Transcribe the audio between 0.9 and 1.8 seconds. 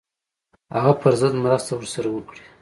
پر ضد مرسته